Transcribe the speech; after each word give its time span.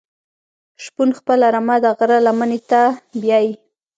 شپون 0.83 1.09
خپله 1.19 1.47
رمه 1.55 1.77
د 1.83 1.85
غره 1.97 2.17
لمنی 2.25 2.59
ته 2.69 2.81
بیایی. 3.21 3.51